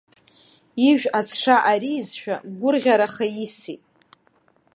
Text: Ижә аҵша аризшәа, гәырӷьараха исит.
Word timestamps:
Ижә 0.87 1.07
аҵша 1.19 1.55
аризшәа, 1.71 2.35
гәырӷьараха 2.59 3.25
исит. 3.43 3.83